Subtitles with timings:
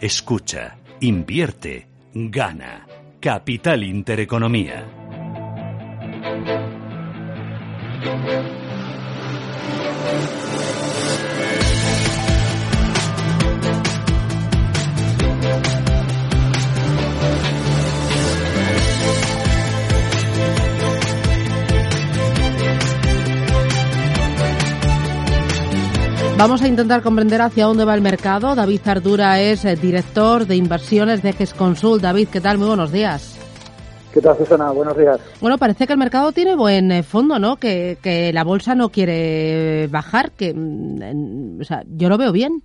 [0.00, 2.86] Escucha, invierte, gana.
[3.20, 4.86] Capital Intereconomía.
[26.40, 28.54] Vamos a intentar comprender hacia dónde va el mercado.
[28.54, 32.00] David Zardura es eh, director de inversiones de GESConsul.
[32.00, 32.56] David, ¿qué tal?
[32.56, 33.38] Muy buenos días.
[34.10, 34.70] ¿Qué tal, Susana?
[34.70, 35.20] Buenos días.
[35.42, 37.56] Bueno, parece que el mercado tiene buen eh, fondo, ¿no?
[37.56, 42.62] Que, que la bolsa no quiere bajar, que, mm, o sea, yo lo veo bien.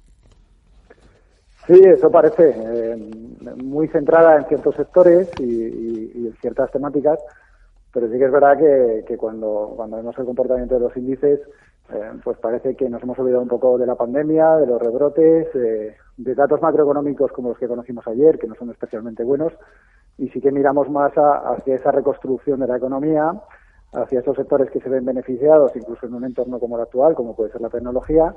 [1.67, 2.55] Sí, eso parece.
[2.55, 2.95] Eh,
[3.61, 7.19] muy centrada en ciertos sectores y, y, y, en ciertas temáticas,
[7.91, 11.41] pero sí que es verdad que, que cuando, cuando vemos el comportamiento de los índices,
[11.93, 15.47] eh, pues parece que nos hemos olvidado un poco de la pandemia, de los rebrotes,
[15.55, 19.53] eh, de datos macroeconómicos como los que conocimos ayer, que no son especialmente buenos,
[20.17, 23.33] y sí que miramos más a, hacia esa reconstrucción de la economía,
[23.93, 27.35] hacia esos sectores que se ven beneficiados, incluso en un entorno como el actual, como
[27.35, 28.33] puede ser la tecnología,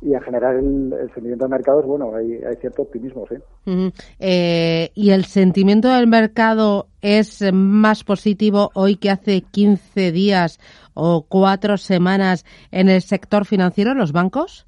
[0.00, 3.36] y en general el, el sentimiento del mercado es bueno, hay, hay cierto optimismo, sí.
[3.66, 3.92] Uh -huh.
[4.20, 10.58] eh, ¿Y el sentimiento del mercado es más positivo hoy que hace 15 días
[10.94, 14.66] o cuatro semanas en el sector financiero, en los bancos?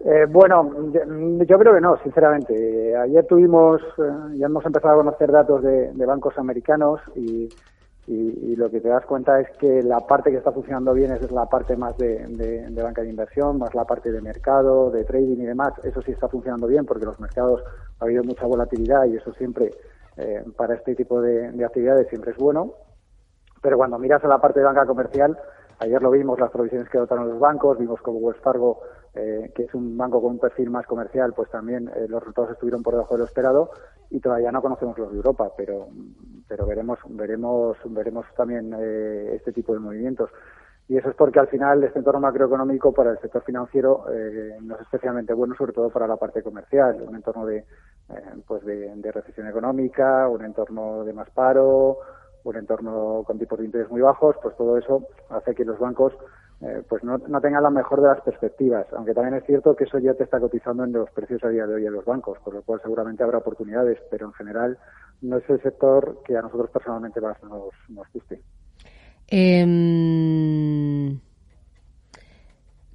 [0.00, 1.00] Eh, bueno, yo,
[1.44, 2.94] yo, creo que no, sinceramente.
[2.94, 7.48] Ayer tuvimos, eh, ya hemos empezado a conocer datos de, de bancos americanos y,
[8.06, 11.12] y, y, lo que te das cuenta es que la parte que está funcionando bien
[11.12, 15.04] es la parte más de, de, banca de inversión, más la parte de mercado, de
[15.04, 15.72] trading y demás.
[15.82, 17.62] Eso sí está funcionando bien porque los mercados
[17.98, 19.70] ha habido mucha volatilidad y eso siempre
[20.18, 22.74] eh, para este tipo de, de actividades siempre es bueno.
[23.62, 25.38] Pero cuando miras a la parte de banca comercial,
[25.78, 28.80] ayer lo vimos, las provisiones que dotaron los bancos, vimos como Wells Fargo,
[29.14, 32.52] eh, que es un banco con un perfil más comercial, pues también eh, los resultados
[32.52, 33.70] estuvieron por debajo de lo esperado
[34.10, 35.88] y todavía no conocemos los de Europa, pero
[36.48, 40.30] pero veremos veremos veremos también eh, este tipo de movimientos.
[40.86, 44.74] Y eso es porque al final este entorno macroeconómico para el sector financiero eh, no
[44.74, 47.64] es especialmente bueno, sobre todo para la parte comercial, un entorno de eh,
[48.46, 51.98] pues de, de recesión económica, un entorno de más paro,
[52.44, 56.12] un entorno con tipos de interés muy bajos, pues todo eso hace que los bancos
[56.64, 59.84] eh, pues no, no, tengan la mejor de las perspectivas, aunque también es cierto que
[59.84, 62.38] eso ya te está cotizando en los precios a día de hoy en los bancos,
[62.42, 64.78] por lo cual seguramente habrá oportunidades, pero en general
[65.20, 68.40] no es el sector que a nosotros personalmente más nos, nos guste.
[69.28, 71.18] Eh...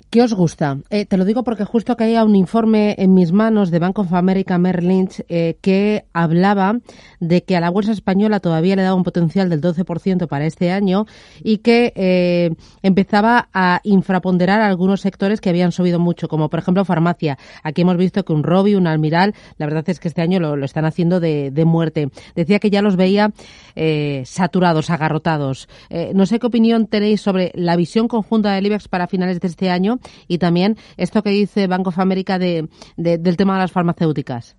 [0.09, 0.79] ¿Qué os gusta?
[0.89, 3.99] Eh, te lo digo porque justo que hay un informe en mis manos de Bank
[3.99, 6.79] of America Merrill Lynch eh, que hablaba
[7.19, 10.71] de que a la bolsa española todavía le daba un potencial del 12% para este
[10.71, 11.05] año
[11.43, 12.49] y que eh,
[12.81, 17.37] empezaba a infraponderar algunos sectores que habían subido mucho, como por ejemplo farmacia.
[17.61, 20.65] Aquí hemos visto que un Robi, un Almiral, la verdad es que este año lo,
[20.65, 22.09] están haciendo de, de, muerte.
[22.33, 23.31] Decía que ya los veía
[23.75, 25.69] eh, saturados, agarrotados.
[26.15, 29.69] No sé qué opinión tenéis sobre la visión conjunta del IBEX para finales de este
[29.69, 33.71] año y también esto que dice Bank of America de, de, del tema de las
[33.71, 34.55] farmacéuticas.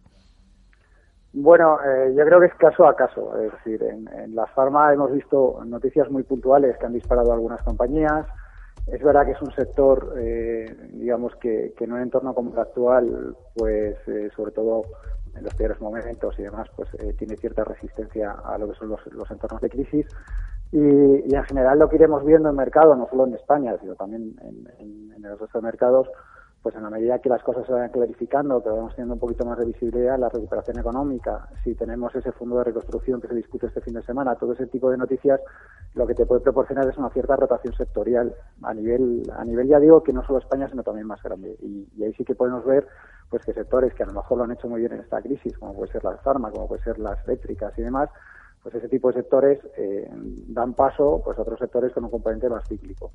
[1.32, 3.32] Bueno, eh, yo creo que es caso a caso.
[3.40, 8.26] Es decir, en, las farma hemos visto noticias muy puntuales que han disparado algunas compañías.
[8.86, 12.58] Es verdad que es un sector, eh, digamos, que, que, en un entorno como el
[12.58, 14.82] actual, pues eh, sobre todo
[15.36, 18.88] en los peores momentos y demás, pues eh, tiene cierta resistencia a lo que son
[18.88, 20.06] los, los entornos de crisis.
[20.72, 23.94] Y, y, en general lo que iremos viendo en mercado, no solo en España, sino
[23.96, 26.08] también en, en, en el resto de mercados,
[26.62, 29.46] pues en la medida que las cosas se vayan clarificando, que vamos teniendo un poquito
[29.46, 33.66] más de visibilidad, la recuperación económica, si tenemos ese fondo de reconstrucción que se discute
[33.66, 35.40] este fin de semana, todo ese tipo de noticias,
[35.94, 39.80] lo que te puede proporcionar es una cierta rotación sectorial a nivel, a nivel ya
[39.80, 41.56] digo que no solo España, sino también más grande.
[41.60, 42.86] Y, y ahí sí que podemos ver
[43.30, 45.56] pues que sectores que a lo mejor lo han hecho muy bien en esta crisis,
[45.56, 48.10] como puede ser la farma, como puede ser las eléctricas y demás,
[48.62, 50.08] pues ese tipo de sectores eh,
[50.48, 53.12] dan paso pues a otros sectores con un componente más cíclico.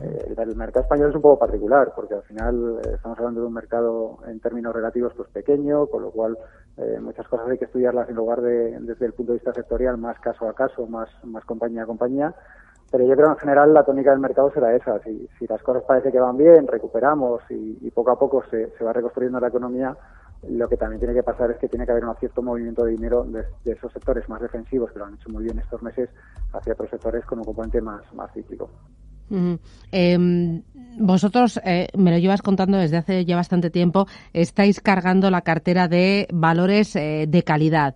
[0.00, 3.46] Eh, el mercado español es un poco particular porque al final eh, estamos hablando de
[3.46, 6.38] un mercado en términos relativos pues pequeño, con lo cual
[6.78, 9.98] eh, muchas cosas hay que estudiarlas en lugar de desde el punto de vista sectorial
[9.98, 12.34] más caso a caso, más más compañía a compañía.
[12.90, 14.98] pero yo creo que en general la tónica del mercado será esa.
[15.00, 18.84] Si, si las cosas parece que van bien, recuperamos y, poco a poco se, se,
[18.84, 19.96] va reconstruyendo la economía,
[20.48, 22.92] lo que también tiene que pasar es que tiene que haber un cierto movimiento de
[22.92, 26.10] dinero de, esos sectores más defensivos, que lo han hecho muy bien estos meses,
[26.52, 28.70] hacia otros sectores con un componente más, más cíclico.
[29.92, 30.62] Em,
[30.98, 35.88] vosotros, eh, me lo llevas contando desde hace ya bastante tiempo, estáis cargando la cartera
[35.88, 37.94] de valores eh, de calidad.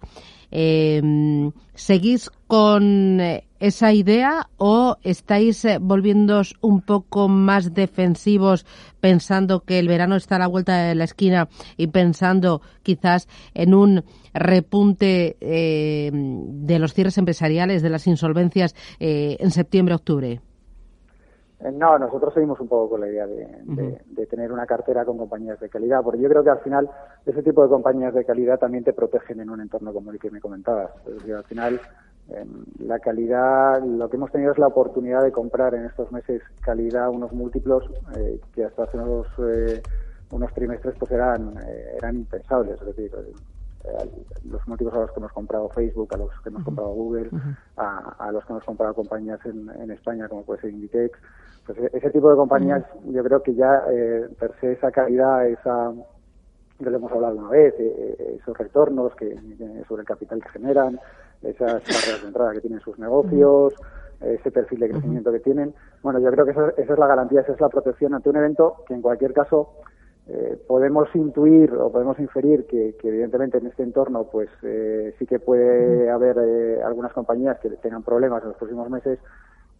[0.50, 8.64] Eh, ¿Seguís con eh, esa idea o estáis eh, volviéndoos un poco más defensivos
[9.00, 13.74] pensando que el verano está a la vuelta de la esquina y pensando quizás en
[13.74, 20.40] un repunte eh, de los cierres empresariales, de las insolvencias en septiembre-octubre?
[21.60, 25.58] Eh, no, nosotros seguimos un poco con la idea de, tener una cartera con compañías
[25.60, 26.90] de calidad, porque yo creo que al final
[27.24, 30.30] ese tipo de compañías de calidad también te protegen en un entorno como el que
[30.30, 30.90] me comentabas.
[31.06, 31.80] al final
[32.28, 36.42] em, la calidad, lo que hemos tenido es la oportunidad de comprar en estos meses
[36.60, 37.84] calidad unos múltiplos
[38.16, 39.80] eh, que hasta hace unos, eh,
[40.32, 41.54] unos trimestres pues eran,
[41.96, 42.80] eran impensables.
[42.80, 43.12] Es decir,
[44.50, 47.30] los motivos a los que hemos comprado Facebook, a los que hemos comprado Google,
[47.76, 51.16] a, los que hemos comprado compañías en, en España como puede ser Inditex,
[51.66, 55.46] pues e-, ese tipo de compañías yo creo que ya eh, per se esa calidad,
[55.46, 55.92] esa
[56.78, 59.34] que lo hemos hablado una vez, eh, eh, esos retornos que
[59.88, 61.00] sobre el capital que generan,
[61.42, 63.74] esas barreras de entrada que tienen sus negocios,
[64.20, 65.74] ese perfil de crecimiento que tienen.
[66.02, 68.36] Bueno, yo creo que esa, esa, es la garantía, esa es la protección ante un
[68.36, 69.70] evento que en cualquier caso
[70.28, 75.38] eh, podemos intuir o podemos inferir que, evidentemente en este entorno pues eh, sí que
[75.38, 79.20] puede haber algunas compañías que tengan problemas en los próximos meses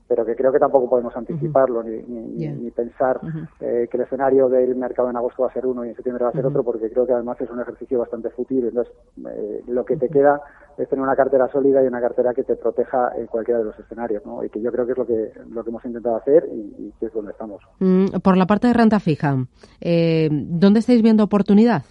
[0.09, 3.21] pero que creo que tampoco podemos anticiparlo ni, ni, pensar
[3.61, 6.25] eh, que el escenario del mercado en agosto va a ser uno y en septiembre
[6.25, 8.67] va a ser otro, porque creo que además es un ejercicio bastante fútil.
[8.67, 8.93] Entonces,
[9.27, 10.41] eh, lo que te queda
[10.79, 13.79] es tener una cartera sólida y una cartera que te proteja en cualquiera de los
[13.79, 14.45] escenarios, ¿no?
[14.45, 17.07] Y que yo creo que es lo que, lo que hemos intentado hacer y, que
[17.07, 17.63] es donde estamos.
[17.81, 19.37] Mm, por la parte de renta fija,
[19.81, 21.83] eh, ¿dónde estáis viendo oportunidad?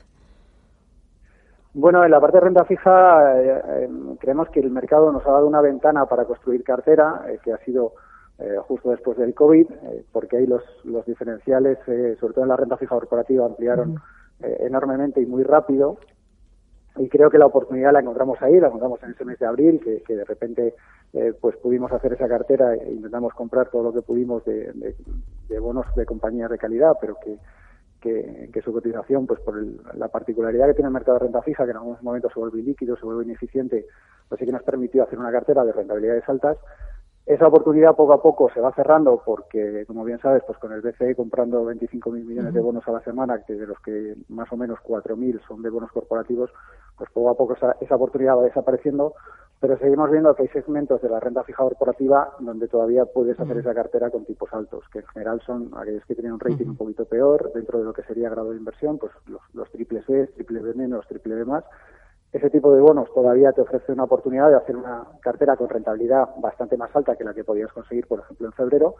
[1.74, 3.90] Bueno, en la parte de renta fija eh,
[4.20, 7.94] creemos que el mercado nos ha dado una ventana para construir cartera, que ha sido
[8.38, 12.50] eh, justo después del COVID, eh, porque ahí los, los diferenciales, eh, sobre todo en
[12.50, 13.96] la renta fija corporativa, ampliaron
[14.42, 15.98] enormemente y muy rápido.
[16.98, 19.80] Y creo que la oportunidad la encontramos ahí, la encontramos en ese mes de abril,
[19.82, 20.76] que, que de repente
[21.40, 24.74] pues pudimos hacer esa cartera e intentamos comprar todo lo que pudimos de,
[25.48, 27.40] de, bonos de compañías de calidad, pero que,
[28.52, 29.56] que, su cotización, pues por
[29.96, 32.62] la particularidad que tiene el mercado de renta fija, que en algunos momentos se vuelve
[32.62, 33.86] líquido, se vuelve ineficiente,
[34.28, 36.58] pues sí que nos permitió hacer una cartera de rentabilidades altas
[37.26, 40.82] esa oportunidad poco a poco se va cerrando porque, como bien sabes, pues con el
[40.82, 44.58] BCE comprando 25.000 millones de bonos a la semana, que de los que más o
[44.58, 46.52] menos 4.000 son de bonos corporativos,
[46.96, 49.16] pues poco a poco esa, esa, oportunidad va desapareciendo,
[49.60, 53.58] pero seguimos viendo que hay segmentos de la renta fija corporativa donde todavía puedes hacer
[53.58, 56.78] esa cartera con tipos altos, que en general son aquellos que tienen un rating un
[56.78, 60.28] poquito peor dentro de lo que sería grado de inversión, pues los, los triple C,
[60.36, 61.64] triple B menos, triple B más,
[62.36, 66.28] ese tipo de bonos todavía te ofrece una oportunidad de hacer una cartera con rentabilidad
[66.42, 68.96] bastante más alta que la que podías conseguir, por ejemplo, en febrero.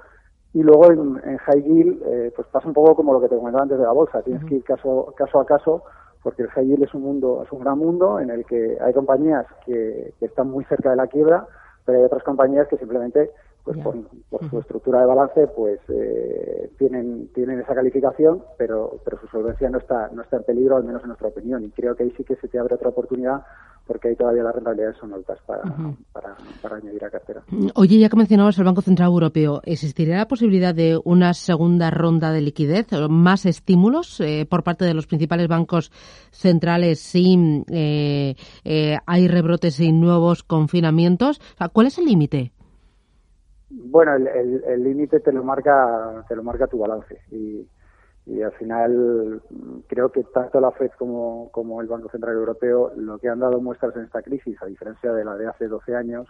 [0.54, 3.64] Y luego en, high yield, eh, pues pasa un poco como lo que te comentaba
[3.64, 4.22] antes de la bolsa.
[4.22, 5.84] Tienes que ir caso, caso a caso,
[6.24, 8.94] porque el high yield es un mundo, es un gran mundo en el que hay
[8.94, 11.46] compañías que, que están muy cerca de la quiebra,
[11.84, 13.32] pero hay otras compañías que simplemente
[13.66, 13.80] pues
[14.30, 19.70] por, su estructura de balance pues eh, tienen tienen esa calificación pero pero su solvencia
[19.70, 22.14] no está no está en peligro al menos en nuestra opinión y creo que ahí
[22.16, 23.42] sí que se te abre otra oportunidad
[23.88, 25.62] porque ahí todavía las rentabilidades son altas para,
[26.12, 27.44] para, para, añadir a cartera.
[27.76, 32.32] Oye, ya que mencionabas el Banco Central Europeo, ¿existiría la posibilidad de una segunda ronda
[32.32, 35.92] de liquidez, o más estímulos eh, por parte de los principales bancos
[36.32, 38.36] centrales si eh,
[39.06, 41.40] hay rebrotes y nuevos confinamientos?
[41.72, 42.55] ¿Cuál es el límite?
[43.70, 47.68] Bueno, el límite te lo marca te lo marca tu balance y,
[48.26, 49.42] y al final
[49.88, 53.62] creo que tanto la Fed como, como el Banco Central Europeo lo que han dado
[53.62, 56.28] muestras en esta crisis, a diferencia de la de hace 12 años,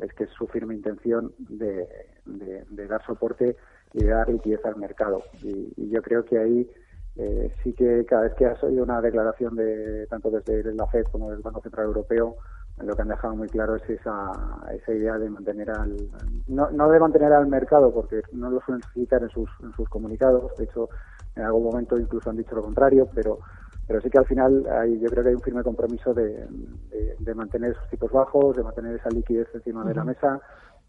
[0.00, 1.86] es que es su firme intención de,
[2.26, 3.56] de, dar soporte
[3.92, 5.22] y de dar liquidez al mercado.
[5.42, 6.70] Y, yo creo que ahí
[7.16, 11.04] eh, sí que cada vez que has oído una declaración de tanto desde la Fed
[11.12, 12.36] como del Banco Central Europeo,
[12.82, 14.32] lo que han dejado muy claro es esa,
[14.72, 15.96] esa idea de mantener al
[16.48, 19.88] no, no de mantener al mercado porque no lo suelen citar en sus, en sus
[19.88, 20.88] comunicados de hecho
[21.36, 23.38] en algún momento incluso han dicho lo contrario pero
[23.86, 26.46] pero sí que al final hay, yo creo que hay un firme compromiso de,
[27.18, 30.40] de, mantener esos tipos bajos de mantener esa liquidez encima de la mesa.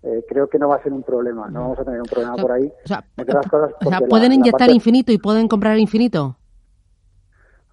[0.03, 2.35] Eh, creo que no va a ser un problema no vamos a tener un problema
[2.35, 2.71] por ahí.
[2.85, 3.03] O sea,
[4.07, 6.37] pueden inyectar infinito y pueden comprar infinito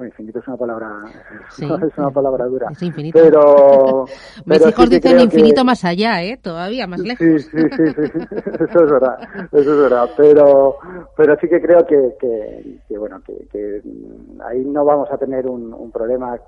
[0.07, 1.05] infinito es una palabra
[1.59, 2.69] es una palabra dura.
[2.71, 3.19] Es infinito.
[3.21, 4.07] Pero,
[4.45, 6.39] mis hijos dicen infinito más allá, ¿eh?
[6.41, 7.27] Todavía más lejos.
[7.27, 8.03] Sí, sí, sí, sí,
[8.69, 9.19] eso es verdad,
[9.53, 10.11] eso es verdad.
[10.17, 10.77] Pero,
[11.17, 13.83] pero sí que creo que, que, bueno, que,
[14.45, 16.39] ahí no vamos a tener un, un problema.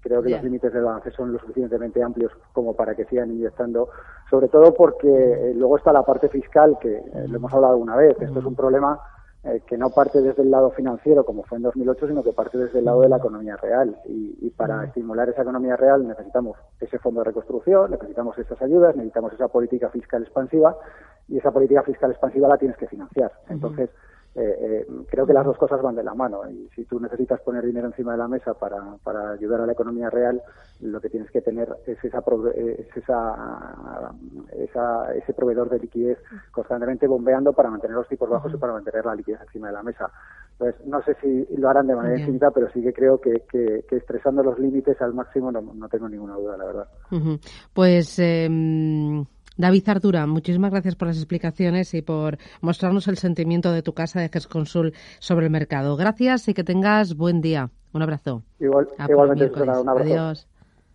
[0.00, 3.88] Creo que los límites del balance son lo suficientemente amplios como para que sigan inyectando,
[4.28, 7.96] sobre todo porque eh, luego está la parte fiscal que eh, lo hemos hablado alguna
[7.96, 8.16] vez.
[8.20, 9.00] Esto es un problema
[9.44, 12.56] eh, que no parte desde el lado financiero como fue en 2008, sino que parte
[12.56, 13.96] desde el lado de la economía real.
[14.06, 19.32] Y, para estimular esa economía real necesitamos ese fondo de reconstrucción, necesitamos esas ayudas, necesitamos
[19.32, 20.76] esa política fiscal expansiva
[21.28, 23.32] y esa política fiscal expansiva la tienes que financiar.
[23.48, 23.90] Entonces,
[24.36, 27.40] eh, eh, creo que las dos cosas van de la mano y si tú necesitas
[27.42, 30.42] poner dinero encima de la mesa para, para ayudar a la economía real,
[30.80, 32.22] lo que tienes que tener es, esa,
[32.56, 34.12] es esa,
[34.58, 36.18] esa, ese proveedor de liquidez
[36.50, 39.82] constantemente bombeando para mantener los tipos bajos y para mantener la liquidez encima de la
[39.84, 40.10] mesa.
[40.52, 43.84] Entonces, no sé si lo harán de manera infinita, pero sí que creo que, que,
[43.90, 46.88] estresando los límites al máximo no, no, tengo ninguna duda, la verdad.
[47.72, 48.18] Pues.
[48.18, 48.48] Eh
[49.56, 54.20] David Artura, muchísimas gracias por las explicaciones y por mostrarnos el sentimiento de tu casa
[54.20, 55.96] de Consul sobre el mercado.
[55.96, 57.70] Gracias y que tengas buen día.
[57.92, 58.42] Un abrazo.
[58.58, 60.00] igualmente, un abrazo.
[60.00, 60.48] Adiós.